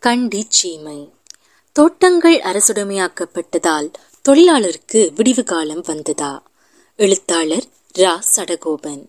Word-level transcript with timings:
கண்டி 0.00 0.46
சீமை 0.48 1.12
தோட்டங்கள் 1.72 2.40
அரசுடைமையாக்கப்பட்டதால் 2.40 3.92
தொழிலாளருக்கு 4.28 5.12
விடிவு 5.14 5.44
காலம் 5.44 5.82
வந்ததா? 5.86 6.42
எழுத்தாளர் 6.96 7.64
ரா. 7.98 8.22
சடகோபன். 8.36 9.08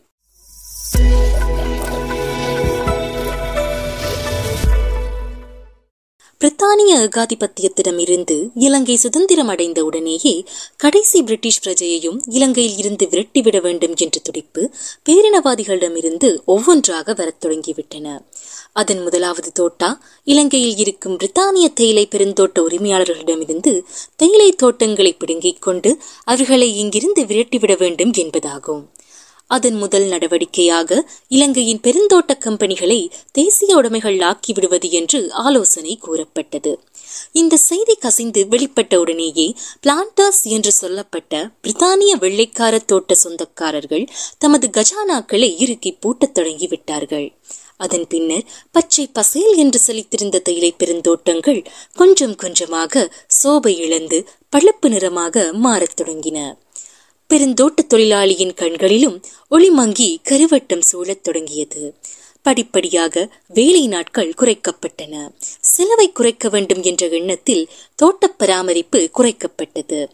பிரித்தானிய 6.41 6.93
ஏகாதிபத்தியத்திடமிருந்து 6.97 8.49
இலங்கை 8.55 8.95
சுதந்திரம் 8.95 9.47
அடைந்த 9.47 9.83
உடனேயே 9.83 10.43
கடைசி 10.77 11.23
பிரிட்டிஷ் 11.23 11.67
பிரஜையையும் 11.67 12.17
இலங்கையில் 12.29 12.77
இருந்து 12.77 13.07
விரட்டிவிட 13.07 13.61
வேண்டும் 13.61 13.93
என்ற 13.95 14.19
துடிப்பு 14.23 14.69
பேரினவாதிகளிடமிருந்து 15.09 16.43
ஒவ்வொன்றாக 16.45 17.13
வரத் 17.13 17.45
தொடங்கிவிட்டன. 17.45 18.25
அதன் 18.73 19.01
முதலாவது 19.01 19.51
தோட்டா 19.51 20.01
இலங்கையில் 20.23 20.75
இருக்கும் 20.75 21.17
பிரித்தானிய 21.17 21.73
தேயிலை 21.73 22.07
பெருந்தோட்ட 22.11 22.59
உரிமையாளர்களிடமிருந்து 22.59 23.83
தேயிலை 24.15 24.51
தோட்டங்களை 24.51 25.13
பிடுங்கிக் 25.13 25.61
கொண்டு 25.61 25.97
அவர்களை 26.23 26.77
இங்கிருந்து 26.77 27.23
விரட்டிவிட 27.23 27.77
வேண்டும் 27.77 28.11
என்பதாகும். 28.11 28.83
அதன் 29.55 29.77
முதல் 29.83 30.05
நடவடிக்கையாக 30.05 30.99
இலங்கையின் 31.27 31.81
பெருந்தோட்ட 31.83 32.31
கம்பெனிகளை 32.39 32.99
தேசிய 33.31 33.75
உடைமைகள் 33.75 34.19
ஆக்கிவிடுவது 34.29 34.89
என்று 34.99 35.19
ஆலோசனை 35.45 35.93
கூறப்பட்டது. 35.97 36.71
இந்த 37.31 37.55
செய்தி 37.69 37.95
கசிந்து 37.95 38.41
வெளிப்பட்ட 38.49 38.95
உடனேயே 38.95 39.47
பிளான்டர்ஸ் 39.83 40.43
என்று 40.55 40.71
சொல்லப்பட்ட 40.71 41.41
பிரித்தானிய 41.63 42.13
வெள்ளைக்கார 42.19 42.79
தோட்ட 42.85 43.15
சொந்தக்காரர்கள் 43.23 44.05
தமது 44.37 44.67
கஜானாக்களை 44.77 45.49
இறுக்கி 45.57 45.91
பூட்டத் 46.01 46.35
தொடங்கிவிட்டார்கள். 46.37 47.27
அதன் 47.77 48.07
பின்னர் 48.07 48.47
பச்சை 48.71 49.05
பசேல் 49.13 49.55
என்று 49.55 49.79
செழித்திருந்த 49.87 50.41
தேயிலை 50.41 50.71
பெருந்தோட்டங்கள் 50.79 51.61
கொஞ்சம் 51.93 52.35
கொஞ்சமாக 52.35 53.03
சோபை 53.43 53.73
இழந்து 53.85 54.19
பழுப்பு 54.49 54.89
நிறமாக 54.89 55.45
மாறத் 55.63 55.97
தொடங்கின. 56.01 56.39
பெருந்தோட்ட 57.31 57.81
தொழிலாளியின் 57.87 58.53
கண்களிலும் 58.53 59.23
ஒளிமங்கி 59.51 60.17
கருவட்டம் 60.23 60.81
சூழத் 60.81 61.23
தொடங்கியது. 61.23 61.93
படிப்படியாக 62.41 63.29
வேலை 63.47 63.87
நாட்கள் 63.87 64.33
குறைக்கப்பட்டன. 64.37 65.29
செலவை 65.59 66.11
குறைக்க 66.11 66.49
வேண்டும் 66.49 66.83
என்ற 66.83 67.07
எண்ணத்தில் 67.07 67.69
தோட்ட 67.95 68.27
பராமரிப்பு 68.27 69.09
குறைக்கப்பட்டது. 69.17 70.09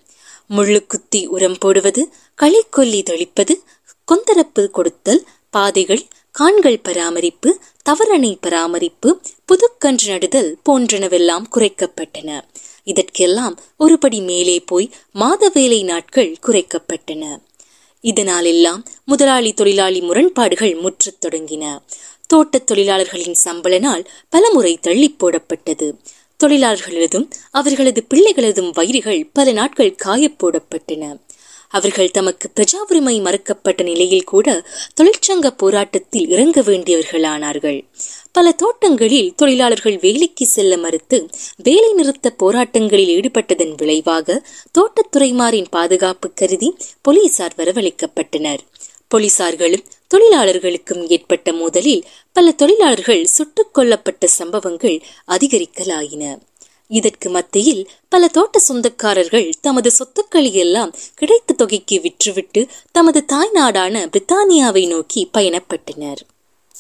முள்ளு 0.50 0.86
குத்தி 0.88 1.26
உரம் 1.26 1.58
போடுவது 1.58 2.10
களி 2.36 2.62
கொல்லி 2.78 3.04
தெளிப்பது 3.04 3.64
கொந்தரப்பு 4.06 4.70
கொடுத்தல் 4.70 5.28
பாதைகள் 5.50 6.04
கான்கள் 6.32 6.80
பராமரிப்பு 6.80 7.60
தவறணை 7.90 8.38
பராமரிப்பு 8.42 9.22
புதுக்கன்று 9.46 10.08
நடுதல் 10.08 10.58
போன்றனவெல்லாம் 10.70 11.44
குறைக்கப்பட்டன. 11.56 12.42
இதற்கெல்லாம் 12.88 13.60
ஒருபடி 13.80 14.22
மேலே 14.22 14.60
போய் 14.60 14.90
மாத 15.12 15.52
வேலை 15.54 15.84
நாட்கள் 15.84 16.36
குறைக்கப்பட்டன. 16.48 17.40
இதனாலெல்லாம் 18.04 18.84
முதலாளி 19.06 19.54
தொழிலாளி 19.54 20.02
முரண்பாடுகள் 20.02 20.76
முற்றத் 20.76 21.26
தொடங்கின. 21.26 21.80
தோட்டத் 22.28 22.68
தொழிலாளர்களின் 22.72 23.34
சம்பள 23.34 23.80
நாள் 23.80 24.08
பலமுறை 24.30 24.78
தள்ளி 24.82 25.16
போடப்பட்டது. 25.20 25.92
தொழிலாளர்களதும் 26.44 27.30
அவர்களது 27.52 28.06
பிள்ளைகளதும் 28.14 28.72
வயிறுகள் 28.74 29.30
பல 29.34 29.52
நாட்கள் 29.52 29.96
காயப் 30.06 30.38
போடப்பட்டன. 30.40 31.20
அவர்கள் 31.70 32.12
தமக்கு 32.12 32.50
பிரஜா 32.56 32.76
உரிமை 32.90 33.22
மறுக்கப்பட்ட 33.22 33.84
நிலையில் 33.84 34.24
கூட 34.24 34.70
தொழிற்சங்க 35.02 35.48
போராட்டத்தில் 35.48 36.30
இறங்க 36.30 36.62
வேண்டியவர்களானார்கள். 36.62 37.86
பல 38.38 38.52
தோட்டங்களில் 38.52 39.36
தொழிலாளர்கள் 39.36 39.98
வேலைக்கு 39.98 40.46
செல்ல 40.46 40.78
மறுத்து 40.78 41.30
வேலை 41.64 41.94
நிறுத்த 41.94 42.34
போராட்டங்களில் 42.40 43.12
ஈடுபட்டதன் 43.14 43.74
விளைவாக 43.78 44.48
தோட்டத்துறைமாரின் 44.72 45.66
பாதுகாப்பு 45.70 46.32
கருதி 46.34 46.76
போலீசார் 47.02 47.54
வரவழைக்கப்பட்டனர். 47.58 48.58
போலீசார்களும் 49.16 49.84
தொழிலாளர்களுக்கும் 50.08 51.08
ஏற்பட்ட 51.08 51.52
மோதலில் 51.52 52.04
பல 52.34 52.52
தொழிலாளர்கள் 52.52 53.26
சுட்டுக் 53.26 53.78
கொல்லப்பட்ட 53.78 54.26
சம்பவங்கள் 54.26 55.02
அதிகரிக்கலாயின. 55.28 56.40
இதற்கு 56.88 57.30
மத்தியில் 57.30 57.90
பல 58.10 58.28
தோட்ட 58.28 58.62
சொந்தக்காரர்கள் 58.70 59.52
தமது 59.62 59.92
சொத்துக்களை 59.92 60.54
எல்லாம் 60.54 60.96
கிடைத்த 61.16 61.54
தொகைக்கு 61.54 62.02
விற்றுவிட்டு 62.02 62.68
தமது 62.92 63.26
தாய்நாடான 63.34 64.10
பிரித்தானியாவை 64.12 64.88
நோக்கி 64.88 65.30
பயணப்பட்டனர். 65.38 66.22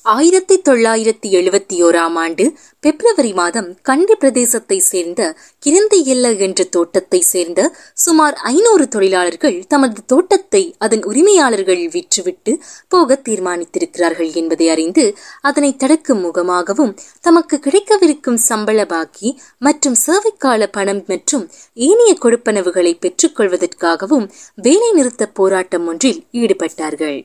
ஆயிரத்தி 0.06 0.62
தொள்ளாயிரத்தி 0.62 1.30
எழுபத்தி 1.30 1.75
ஓராம் 1.84 2.16
ஆண்டு 2.16 2.46
பிப்ரவரி 2.80 3.34
மாதம் 3.34 3.78
கண்டி 3.81 4.16
பிரதேசத்தை 4.16 4.78
சேர்ந்த 4.78 5.38
கிரந்தி 5.59 6.06
எல்ல 6.06 6.38
என்ற 6.38 6.63
தோட்டத்தை 6.63 7.19
சேர்ந்த 7.19 7.75
சுமார் 7.94 8.34
ஐநூறு 8.34 8.88
தொழிலாளர்கள் 8.88 9.66
தமது 9.68 10.06
தோட்டத்தை 10.06 10.75
அதன் 10.78 11.03
உரிமையாளர்கள் 11.03 11.84
விற்றுவிட்டு 11.88 12.53
போக 12.88 13.16
தீர்மானித்திருக்கிறார்கள் 13.16 14.34
என்பதை 14.34 14.69
அறிந்து 14.69 15.18
அதனை 15.41 15.75
தடுக்கும் 15.75 16.22
முகமாகவும் 16.22 16.96
தமக்கு 17.22 17.59
கிடைக்கவிருக்கும் 17.59 18.35
சம்பள 18.35 18.85
பாக்கி 18.85 19.40
மற்றும் 19.59 19.97
சேவைக்கால 20.06 20.68
பணம் 20.72 21.03
மற்றும் 21.08 21.50
ஏனைய 21.74 22.18
கொடுப்பனவுகளை 22.22 22.94
பெற்றுக்கொள்வதற்காகவும் 23.00 24.29
வேலை 24.56 24.91
நிறுத்த 24.91 25.25
போராட்டம் 25.28 25.88
ஒன்றில் 25.88 26.24
ஈடுபட்டார்கள். 26.31 27.19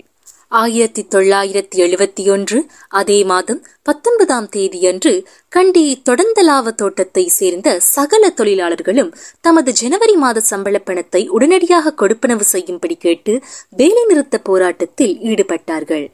ஆயிரத்தி 0.53 1.03
தொள்ளாயிரத்தி 1.15 1.77
எழுபத்தி 1.77 2.25
ஒன்று 2.31 2.59
அதே 2.89 3.17
மாதம் 3.25 3.61
பத்தொன்பதாம் 3.83 4.49
தேதியன்று 4.49 5.13
கண்டி 5.49 5.85
தொடர்ந்தலாவ 6.09 6.73
தோட்டத்தை 6.73 7.25
சேர்ந்த 7.29 7.81
சகல 7.81 8.31
தொழிலாளர்களும் 8.31 9.11
தமது 9.41 9.73
ஜனவரி 9.73 10.15
மாத 10.15 10.41
சம்பள 10.41 10.79
பணத்தை 10.79 11.29
உடனடியாக 11.29 11.95
கொடுப்பனவு 11.97 12.41
செய்யும்படி 12.41 12.97
கேட்டு 12.97 13.35
வேலை 13.77 14.05
நிறுத்த 14.05 14.39
போராட்டத்தில் 14.39 15.15
ஈடுபட்டார்கள். 15.23 16.07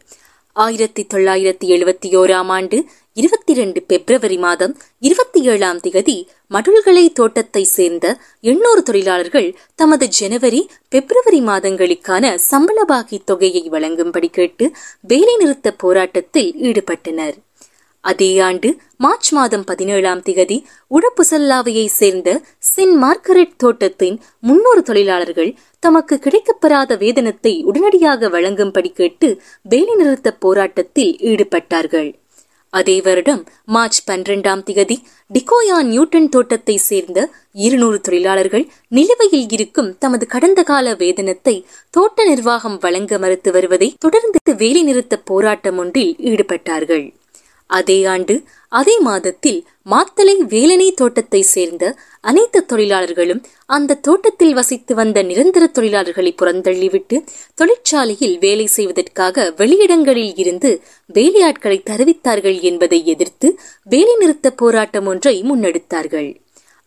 ஆயிரத்தி 0.56 1.06
தொள்ளாயிரத்தி 1.15 1.66
எழுபத்தி 1.66 2.09
ஓராம் 2.12 2.48
ஆண்டு 2.48 2.78
இருபத்தி 3.21 3.53
ரெண்டு 3.59 3.81
பிப்ரவரி 3.91 4.37
மாதம் 4.39 4.75
இருபத்தி 5.09 5.41
ஏழாம் 5.53 5.79
திகதி 5.84 6.17
மடுள்களை 6.55 7.05
தோட்டத்தை 7.12 7.62
சேர்ந்த 7.77 8.06
எண்ணூறு 8.51 8.81
தொழிலாளர்கள் 8.83 9.49
தமது 9.75 10.06
ஜனவரி 10.19 10.61
பிப்ரவரி 10.95 11.41
மாதங்களுக்கான 11.49 12.34
சம்பள 12.51 12.84
பாக்கி 12.84 13.19
தொகையை 13.31 13.62
வழங்கும்படி 13.75 14.28
கேட்டு 14.39 14.67
வேலை 15.12 15.34
நிறுத்த 15.37 15.73
போராட்டத்தில் 15.84 16.51
ஈடுபட்டனர். 16.69 17.37
அதே 18.05 18.31
ஆண்டு 18.49 18.69
மார்ச் 18.97 19.31
மாதம் 19.39 19.65
பதினேழாம் 19.65 20.23
திகதி 20.28 20.59
உடப்புசல்லாவையை 20.91 21.87
சேர்ந்த 21.99 22.28
சென் 22.73 22.95
மார்கரெட் 23.03 23.59
தோட்டத்தின் 23.65 24.17
முன்னூறு 24.49 24.83
தொழிலாளர்கள் 24.83 25.53
தமக்கு 25.83 26.17
கிடைக்கப்பெறாத 26.25 27.01
வேதனத்தை 27.03 27.55
உடனடியாக 27.71 28.31
வழங்கும்படி 28.37 28.93
கேட்டு 28.93 29.31
வேலைநிறுத்த 29.71 30.37
போராட்டத்தில் 30.47 31.12
ஈடுபட்டார்கள். 31.33 32.11
அதே 32.71 33.01
வருடம் 33.01 33.43
மார்ச் 33.65 34.01
பன்னிரெண்டாம் 34.11 34.62
திகதி 34.67 34.97
டிகோயா 35.34 35.77
நியூட்டன் 35.83 36.29
தோட்டத்தை 36.29 36.77
சேர்ந்த 36.77 37.19
இருநூறு 37.53 38.01
தொழிலாளர்கள் 38.01 38.65
நிலுவையில் 38.89 39.49
இருக்கும் 39.49 39.99
தமது 39.99 40.27
கடந்த 40.27 40.62
கால 40.62 40.93
வேதனத்தை 40.95 41.55
தோட்ட 41.91 42.25
நிர்வாகம் 42.25 42.78
வழங்க 42.78 43.19
மறுத்து 43.19 43.53
வருவதை 43.53 43.89
தொடர்ந்து 43.99 44.55
வேலை 44.57 44.83
நிறுத்த 44.83 45.17
போராட்டம் 45.19 45.78
ஒன்றில் 45.78 46.17
ஈடுபட்டார்கள். 46.21 47.07
அதே 47.71 48.05
ஆண்டு 48.05 48.34
அதே 48.73 48.99
மாதத்தில் 48.99 49.67
மாத்தலை 49.91 50.37
வேலனை 50.39 50.93
தோட்டத்தை 50.93 51.41
சேர்ந்த 51.55 51.84
அனைத்து 52.28 52.61
தொழிலாளர்களும் 52.65 53.43
அந்த 53.66 53.99
தோட்டத்தில் 54.06 54.55
வசித்து 54.55 54.93
வந்த 54.94 55.22
நிரந்தர 55.22 55.65
தொழிலாளர்களை 55.72 56.33
புறந்தள்ளிவிட்டு 56.41 57.16
தொழிற்சாலையில் 57.55 58.37
வேலை 58.39 58.66
செய்வதற்காக 58.66 59.55
வெளியிடங்களில் 59.56 60.34
இருந்து 60.37 60.72
வேலையாட்களை 61.15 61.78
தருவித்தார்கள் 61.91 62.59
என்பதை 62.61 63.00
எதிர்த்து 63.06 63.50
வேலைநிறுத்த 63.91 64.50
போராட்டம் 64.56 65.06
ஒன்றை 65.06 65.34
முன்னெடுத்தார்கள். 65.43 66.28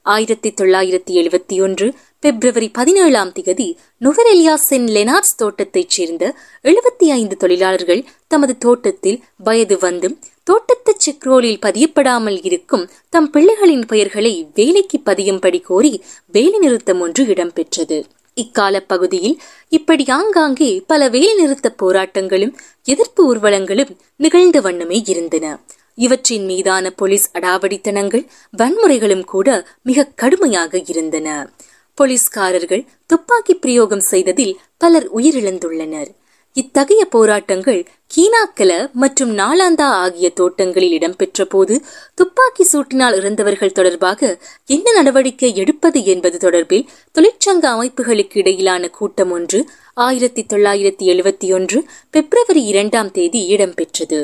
ஆயிரத்தி 0.05 0.49
தொள்ளாயிரத்தி 0.49 1.13
எழுபத்தி 1.13 1.55
ஒன்று 1.61 1.88
பிப்ரவரி 2.19 2.67
பதினேழாம் 2.73 3.31
திகதி 3.31 3.67
நுவரெலியா 4.01 4.53
சென் 4.53 4.88
லெனார்ட்ஸ் 4.88 5.35
தோட்டத்தைச் 5.38 5.89
சேர்ந்த 5.89 6.23
எழுபத்தி 6.63 7.07
ஐந்து 7.11 7.38
தொழிலாளர்கள் 7.38 8.01
தமது 8.27 8.53
தோட்டத்தில் 8.57 9.19
வயது 9.38 9.77
வந்தும் 9.79 10.15
தோட்டத்து 10.43 10.91
செக்ரோலில் 11.05 11.61
பதியப்படாமல் 11.65 12.39
இருக்கும் 12.41 12.89
தம் 13.09 13.29
பிள்ளைகளின் 13.33 13.85
பெயர்களை 13.88 14.33
வேலைக்கு 14.53 14.97
பதியும்படி 15.05 15.59
கோரி 15.61 15.93
வேலை 16.31 16.57
நிறுத்தம் 16.59 16.99
ஒன்று 16.99 17.23
இடம்பெற்றது. 17.25 17.97
இக்கால 18.38 18.79
பகுதியில் 18.79 19.38
இப்படி 19.69 20.03
ஆங்காங்கே 20.07 20.83
பல 20.88 21.09
வேலை 21.09 21.33
நிறுத்த 21.35 21.75
போராட்டங்களும் 21.81 22.53
எதிர்ப்பு 22.83 23.21
ஊர்வலங்களும் 23.25 23.91
நிகழ்ந்த 24.15 24.59
வண்ணமே 24.61 25.03
இருந்தன. 25.05 25.45
இவற்றின் 25.95 26.45
மீதான 26.45 26.89
போலீஸ் 26.89 27.27
அடாவடித்தனங்கள் 27.33 28.25
வன்முறைகளும் 28.57 29.25
கூட 29.25 29.47
மிக 29.83 30.07
கடுமையாக 30.15 30.81
இருந்தன. 30.85 31.27
போலீஸ்காரர்கள் 31.97 32.83
துப்பாக்கி 33.05 33.55
பிரயோகம் 33.55 34.05
செய்ததில் 34.11 34.53
பலர் 34.77 35.07
உயிரிழந்துள்ளனர். 35.15 36.09
இத்தகைய 36.56 37.06
போராட்டங்கள் 37.06 37.80
கீனாக்கல 38.15 38.71
மற்றும் 38.94 39.38
நாளாந்தா 39.38 39.88
ஆகிய 40.03 40.30
தோட்டங்களில் 40.30 40.92
இடம்பெற்ற 40.92 41.45
போது 41.45 41.75
துப்பாக்கி 42.15 42.63
சூட்டினால் 42.71 43.15
இறந்தவர்கள் 43.15 43.71
தொடர்பாக 43.71 44.39
என்ன 44.65 44.92
நடவடிக்கை 44.92 45.56
எடுப்பது 45.56 46.03
என்பது 46.03 46.38
தொடர்பில் 46.38 46.88
தொழிற்சங்க 47.15 47.68
அமைப்புகளுக்கு 47.75 48.38
இடையிலான 48.38 48.89
கூட்டம் 48.89 49.31
ஒன்று 49.31 49.62
ஆயிரத்தி 49.94 50.45
தொள்ளாயிரத்தி 50.50 51.06
எழுபத்தி 51.06 51.53
ஒன்று 51.53 51.80
பிப்ரவரி 52.09 52.63
இரண்டாம் 52.65 53.12
தேதி 53.12 53.42
இடம்பெற்றது. 53.56 54.19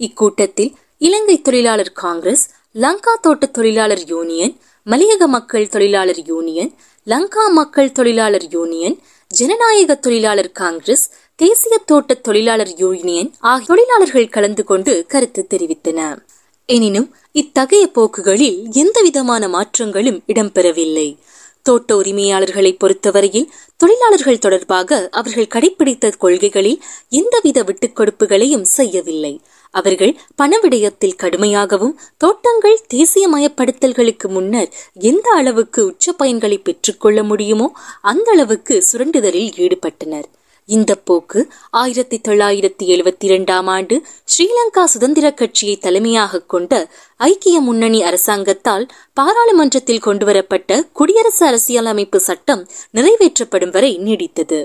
இக்கூட்டத்தில் 0.00 0.72
இலங்கை 0.98 1.42
தொழிலாளர் 1.42 1.92
காங்கிரஸ் 1.92 2.44
லங்கா 2.72 3.14
தோட்ட 3.16 3.46
தொழிலாளர் 3.46 4.04
யூனியன் 4.06 4.54
மலையக 4.86 5.26
மக்கள் 5.26 5.68
தொழிலாளர் 5.68 6.22
யூனியன் 6.26 6.72
லங்கா 7.06 7.48
மக்கள் 7.48 7.92
தொழிலாளர் 7.92 8.46
யூனியன் 8.50 8.96
ஜனநாயக 9.30 9.94
தொழிலாளர் 9.94 10.52
காங்கிரஸ் 10.52 11.04
தேசிய 11.36 11.78
தோட்ட 11.78 12.14
தொழிலாளர் 12.14 12.74
யூனியன் 12.76 13.34
ஆகிய 13.40 13.66
தொழிலாளர்கள் 13.66 14.28
கலந்து 14.28 14.64
கொண்டு 14.64 15.04
கருத்து 15.08 15.46
தெரிவித்தன. 15.50 16.18
எனினும் 16.66 17.14
இத்தகைய 17.32 17.86
போக்குகளில் 17.86 18.70
எந்தவிதமான 18.72 19.48
மாற்றங்களும் 19.48 20.22
இடம்பெறவில்லை. 20.26 21.16
தோட்ட 21.62 21.94
உரிமையாளர்களை 21.94 22.76
பொறுத்தவரையில் 22.78 23.50
தொழிலாளர்கள் 23.76 24.38
தொடர்பாக 24.38 25.08
அவர்கள் 25.10 25.50
கடைபிடித்த 25.54 26.12
கொள்கைகளில் 26.16 26.82
எந்தவித 27.08 27.62
விட்டுக் 27.62 27.98
கொடுப்புகளையும் 27.98 28.66
செய்யவில்லை. 28.76 29.40
அவர்கள் 29.70 30.16
பண 30.36 30.60
விடயத்தில் 30.62 31.18
கடுமையாகவும் 31.22 31.98
தோட்டங்கள் 32.16 32.78
தேசியமயப்படுத்தல்களுக்கு 32.94 34.28
முன்னர் 34.28 34.72
எந்த 35.00 35.30
அளவுக்கு 35.30 35.86
உச்ச 35.86 36.14
பயன்களை 36.18 36.62
பெற்றுக்கொள்ள 36.62 37.22
முடியுமோ 37.22 37.72
அந்த 38.02 38.30
அளவுக்கு 38.30 38.84
சுரண்டுதலில் 38.92 39.52
ஈடுபட்டனர். 39.64 40.30
இந்த 40.68 40.94
போக்கு 40.94 41.40
ஆயிரத்தி 41.70 42.20
தொள்ளாயிரத்தி 42.28 42.84
எழுபத்தி 42.86 43.24
இரண்டாம் 43.24 43.66
ஆண்டு 43.66 43.96
ஸ்ரீலங்கா 44.24 44.84
சுதந்திர 44.84 45.32
கட்சியை 45.32 45.76
தலைமையாக 45.78 46.40
கொண்ட 46.46 46.72
ஐக்கிய 47.20 47.60
முன்னணி 47.60 48.02
அரசாங்கத்தால் 48.02 48.86
பாராளுமன்றத்தில் 49.14 50.04
கொண்டுவரப்பட்ட 50.04 50.80
குடியரசு 50.92 51.46
அரசியலமைப்பு 51.46 52.20
சட்டம் 52.20 52.68
நிறைவேற்றப்படும் 52.94 53.70
வரை 53.70 53.98
நீடித்தது. 53.98 54.60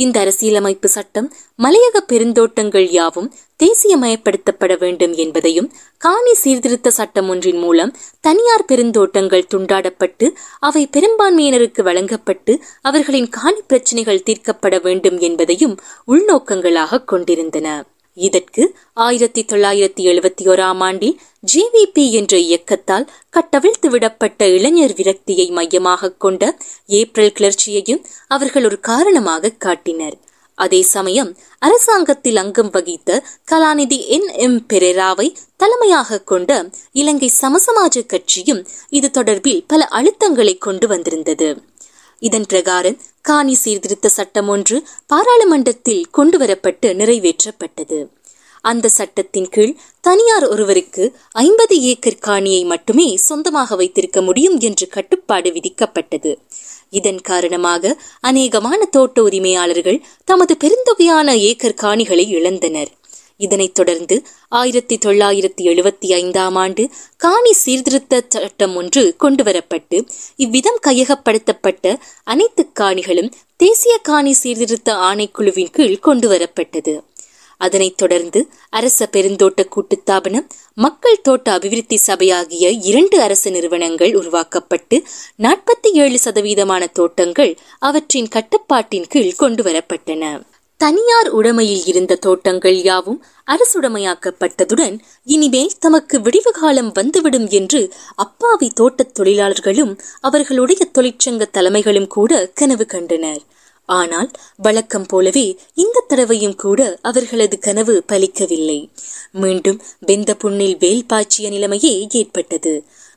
இந்த 0.00 0.20
அரசியலமைப்பு 0.20 0.88
சட்டம் 0.88 1.28
மலையக 1.58 2.00
பெருந்தோட்டங்கள் 2.12 2.86
யாவும் 2.90 3.28
தேசியமயப்படுத்தப்பட 3.60 4.78
வேண்டும் 4.78 5.14
என்பதையும் 5.14 5.68
காணி 5.98 6.34
சீர்திருத்த 6.34 6.90
சட்டம் 6.90 7.28
ஒன்றின் 7.28 7.58
மூலம் 7.58 7.94
தனியார் 8.20 8.64
பெருந்தோட்டங்கள் 8.64 9.48
துண்டாடப்பட்டு 9.54 10.28
அவை 10.60 10.88
பெரும்பான்மையினருக்கு 10.92 11.82
வழங்கப்பட்டு 11.82 12.54
அவர்களின் 12.82 13.28
காணி 13.28 13.62
பிரச்சினைகள் 13.66 14.26
தீர்க்கப்பட 14.30 14.78
வேண்டும் 14.82 15.18
என்பதையும் 15.18 15.76
உள்நோக்கங்களாக 16.08 17.04
கொண்டிருந்தன. 17.04 17.68
இதற்கு 18.14 18.76
ஆயிரத்தி 18.92 19.44
தொள்ளாயிரத்தி 19.44 20.00
எழுபத்தி 20.00 20.44
ஓராம் 20.44 20.78
ஆண்டில் 20.78 21.18
ஜிவிபி 21.52 22.10
என்ற 22.10 22.36
இயக்கத்தால் 22.36 23.06
கட்டவிழ்த்து 23.30 23.90
விடப்பட்ட 23.90 24.42
இளைஞர் 24.42 24.92
விரக்தியை 24.92 25.50
மையமாக 25.50 26.12
கொண்ட 26.12 26.56
ஏப்ரல் 26.86 27.32
கிளர்ச்சியையும் 27.32 28.04
அவர்கள் 28.26 28.64
ஒரு 28.64 28.80
காரணமாக 28.80 29.48
காட்டினர். 29.48 30.16
அதே 30.54 30.82
சமயம் 30.82 31.36
அரசாங்கத்தில் 31.58 32.36
அங்கம் 32.36 32.70
வகித்த 32.70 33.22
கலாநிதி 33.50 34.06
என். 34.06 34.28
எம். 34.28 34.66
பெரேராவை 34.68 35.34
தலைமையாக 35.56 36.20
கொண்ட 36.20 36.68
இலங்கை 36.92 37.30
சமசமாஜ 37.40 38.06
கட்சியும் 38.06 38.66
இது 38.88 39.10
தொடர்பில் 39.14 39.64
பல 39.66 39.88
அழுத்தங்களை 39.90 40.58
கொண்டு 40.58 40.88
வந்திருந்தது. 40.88 41.62
இதன் 42.20 42.46
பிரகாரம் 42.48 42.98
காணி 43.22 43.54
சீர்திருத்த 43.54 44.08
சட்டம் 44.08 44.48
ஒன்று 44.48 44.76
பாராளுமன்றத்தில் 45.06 46.06
கொண்டுவரப்பட்டு 46.16 46.88
நிறைவேற்றப்பட்டது. 47.00 47.98
அந்த 48.64 48.88
சட்டத்தின் 48.88 49.48
கீழ் 49.48 49.76
தனியார் 50.00 50.46
ஒருவருக்கு 50.48 51.04
ஐம்பது 51.30 51.80
ஏக்கர் 51.80 52.22
காணியை 52.22 52.62
மட்டுமே 52.64 53.16
சொந்தமாக 53.16 53.76
வைத்திருக்க 53.76 54.22
முடியும் 54.22 54.60
என்று 54.60 54.88
கட்டுப்பாடு 54.88 55.50
விதிக்கப்பட்டது. 55.50 56.32
இதன் 56.90 57.20
காரணமாக 57.20 57.96
அநேகமான 58.22 58.80
தோட்ட 58.90 59.22
உரிமையாளர்கள் 59.22 60.00
தமது 60.24 60.56
பெருந்தொகையான 60.64 61.36
ஏக்கர் 61.48 61.80
காணிகளை 61.82 62.26
இழந்தனர். 62.28 62.90
இதனைத் 63.40 63.74
தொடர்ந்து 63.74 64.16
ஆயிரத்தி 64.48 64.98
தொள்ளாயிரத்தி 65.06 65.64
எழுபத்தி 65.72 66.08
ஐந்தாம் 66.14 66.56
ஆண்டு 66.56 66.84
காணி 67.16 67.52
சீர்திருத்த 67.52 68.22
சட்டம் 68.28 68.76
ஒன்று 68.76 69.04
கொண்டுவரப்பட்டு 69.20 69.98
இவ்விதம் 70.36 70.80
கையகப்படுத்தப்பட்ட 70.86 71.98
அனைத்து 72.24 72.64
காணிகளும் 72.80 73.30
தேசிய 73.56 73.94
காணி 74.02 74.32
சீர்திருத்த 74.32 74.92
ஆணைக்குழுவின் 75.10 75.72
கீழ் 75.72 76.02
கொண்டுவரப்பட்டது. 76.02 76.94
அதனைத் 77.60 77.96
தொடர்ந்து 77.96 78.40
அரச 78.70 79.08
பெருந்தோட்ட 79.12 79.62
கூட்டுத்தாபனம் 79.74 80.46
மக்கள் 80.74 81.20
தோட்ட 81.20 81.46
அபிவிருத்தி 81.52 81.96
சபை 81.96 82.28
ஆகிய 82.30 82.70
இரண்டு 82.90 83.16
அரசு 83.20 83.48
நிறுவனங்கள் 83.50 84.14
உருவாக்கப்பட்டு 84.14 84.98
நாற்பத்தி 85.38 85.90
ஏழு 86.02 86.18
சதவீதமான 86.24 86.86
தோட்டங்கள் 86.92 87.52
அவற்றின் 87.78 88.28
கட்டுப்பாட்டின் 88.28 89.06
கீழ் 89.06 89.38
கொண்டுவரப்பட்டன. 89.38 90.24
தனியார் 90.80 91.28
உடைமையில் 91.36 91.82
இருந்த 91.86 92.14
தோட்டங்கள் 92.16 92.82
யாவும் 92.82 93.18
அரசுடைமையாக்கப்பட்டதுடன் 93.46 94.98
இனிமேல் 95.24 95.72
தமக்கு 95.78 96.20
விடிவு 96.20 96.50
காலம் 96.50 96.90
வந்துவிடும் 96.92 97.48
என்று 97.48 97.80
அப்பாவி 98.16 98.68
தோட்டத் 98.70 99.14
தொழிலாளர்களும் 99.14 99.92
அவர்களுடைய 100.20 100.88
தொழிற்சங்க 100.98 101.46
தலைமைகளும் 101.52 102.06
கூட 102.06 102.50
கனவு 102.54 102.86
கண்டனர். 102.86 103.42
ஆனால் 103.88 104.30
வழக்கம் 104.56 105.06
போலவே 105.06 105.46
இந்த 105.74 106.04
தடவையும் 106.08 106.56
கூட 106.56 106.98
அவர்களது 107.02 107.58
கனவு 107.58 108.04
பலிக்கவில்லை. 108.12 108.80
மீண்டும் 109.32 109.78
வெந்த 110.00 110.34
புண்ணில் 110.34 110.76
வேல் 110.78 111.06
பாய்ச்சிய 111.06 111.48
நிலைமையே 111.48 112.06
ஏற்பட்டது. 112.10 112.74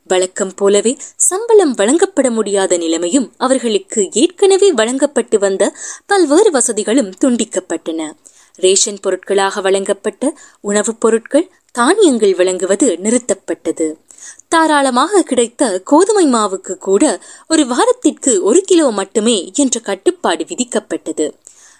வழக்கம் 0.07 0.53
போலவே 0.55 0.97
சம்பளம் 1.15 1.73
வழங்கப்பட 1.73 2.31
முடியாத 2.31 2.77
நிலைமையும் 2.77 3.33
அவர்களுக்கு 3.37 4.09
ஏற்கனவே 4.11 4.73
வழங்கப்பட்டு 4.73 5.39
வந்த 5.39 5.73
பல்வேறு 6.05 6.51
வசதிகளும் 6.51 7.13
துண்டிக்கப்பட்டன. 7.25 8.11
ரேஷன் 8.55 8.99
பொருட்களாக 9.01 9.61
வழங்கப்பட்ட 9.61 10.37
உணவுப் 10.61 11.01
பொருட்கள் 11.01 11.51
தானியங்கள் 11.71 12.35
வழங்குவது 12.35 12.97
நிறுத்தப்பட்டது. 13.03 13.93
தாராளமாக 14.47 15.23
கிடைத்த 15.23 15.81
கோதுமை 15.83 16.25
மாவுக்கு 16.27 16.75
கூட 16.75 17.21
ஒரு 17.47 17.67
வாரத்திற்கு 17.67 18.43
ஒரு 18.43 18.61
கிலோ 18.61 18.91
மட்டுமே 18.91 19.51
என்ற 19.55 19.79
கட்டுப்பாடு 19.79 20.43
விதிக்கப்பட்டது. 20.43 21.31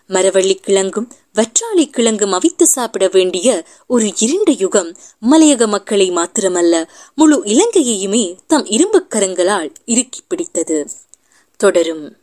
மரவள்ளி 0.07 0.53
கிழங்கும் 0.53 1.11
வற்றாழை 1.35 1.89
கிழங்கும் 1.89 2.31
அவித்து 2.31 2.63
சாப்பிட 2.63 3.07
வேண்டிய 3.07 3.63
ஒரு 3.87 4.13
இருண்ட 4.19 4.51
யுகம் 4.51 4.95
மலையக 5.31 5.67
மக்களை 5.67 6.11
மாத்திரமல்ல 6.11 6.87
முழு 7.15 7.43
இலங்கையையுமே 7.43 8.37
தம் 8.47 8.65
இரும்புக் 8.65 9.11
கரங்களால் 9.15 9.73
இறுக்கி 9.85 10.19
பிடித்தது. 10.27 10.89
தொடரும். 11.57 12.17